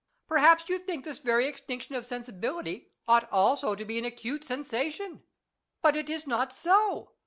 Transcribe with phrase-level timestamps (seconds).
[0.27, 4.91] Perhaps you think this very extinction of sensibility ought also to be an acute sensa
[4.91, 5.21] tion?
[5.83, 7.11] But it is not so.